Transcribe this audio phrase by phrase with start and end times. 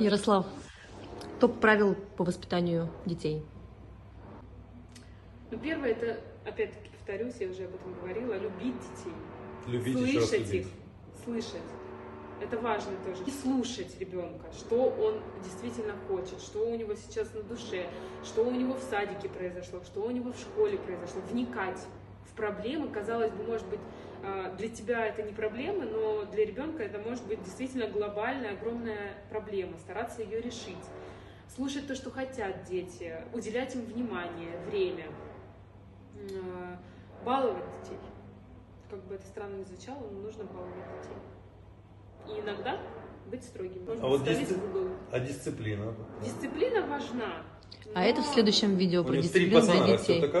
[0.00, 0.46] Ярослав,
[1.40, 3.44] топ правил по воспитанию детей.
[5.50, 9.12] Ну, первое, это, опять-таки, повторюсь, я уже об этом говорила, любить детей.
[9.66, 10.54] Любить слышать любить.
[10.54, 10.66] их,
[11.22, 11.68] слышать.
[12.40, 13.22] Это важно тоже.
[13.26, 17.86] И слушать ребенка, что он действительно хочет, что у него сейчас на душе,
[18.24, 21.20] что у него в садике произошло, что у него в школе произошло.
[21.30, 21.86] Вникать
[22.24, 23.80] в проблемы, казалось бы, может быть,
[24.58, 29.76] для тебя это не проблема, но для ребенка это может быть действительно глобальная, огромная проблема,
[29.78, 30.76] стараться ее решить.
[31.54, 35.06] Слушать то, что хотят дети, уделять им внимание, время,
[37.24, 37.98] баловать детей.
[38.90, 42.36] Как бы это странно ни звучало, но нужно баловать детей.
[42.36, 42.78] И иногда
[43.30, 43.84] быть строгим.
[43.86, 44.58] Можно А вот дисци-.
[45.12, 45.94] А дисциплина?
[46.22, 47.42] Дисциплина важна.
[47.94, 50.18] А это в но- следующем видео про дисциплину для детей.
[50.24, 50.32] а как?